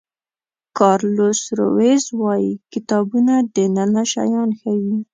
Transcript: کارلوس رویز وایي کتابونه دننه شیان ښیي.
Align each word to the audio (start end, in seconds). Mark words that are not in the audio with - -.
کارلوس 0.77 1.39
رویز 1.59 2.03
وایي 2.21 2.51
کتابونه 2.73 3.33
دننه 3.55 4.03
شیان 4.11 4.49
ښیي. 4.59 4.95